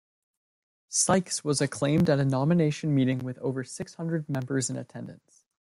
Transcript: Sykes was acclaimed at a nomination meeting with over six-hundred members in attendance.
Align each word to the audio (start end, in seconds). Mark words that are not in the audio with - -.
Sykes 0.89 1.43
was 1.43 1.61
acclaimed 1.61 2.09
at 2.09 2.17
a 2.19 2.25
nomination 2.25 2.95
meeting 2.95 3.19
with 3.19 3.37
over 3.37 3.63
six-hundred 3.63 4.27
members 4.27 4.67
in 4.67 4.75
attendance. 4.75 5.45